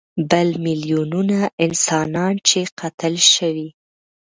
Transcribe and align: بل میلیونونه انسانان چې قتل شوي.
بل 0.29 0.47
میلیونونه 0.65 1.39
انسانان 1.65 2.33
چې 2.47 2.59
قتل 2.79 3.13
شوي. 3.33 3.69